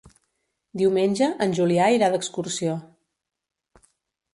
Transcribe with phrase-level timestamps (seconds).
[0.81, 2.77] Diumenge en Julià irà d'excursió.